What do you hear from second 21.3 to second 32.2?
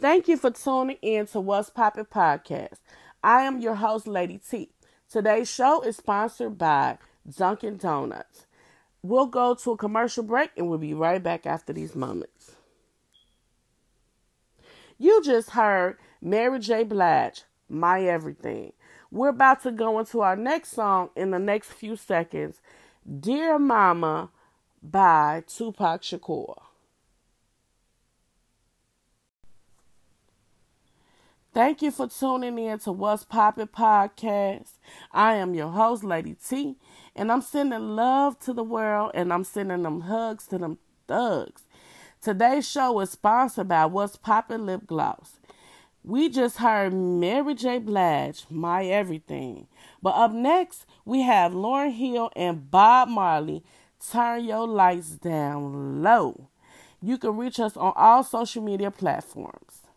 the next few seconds Dear Mama by Tupac Shakur. Thank you for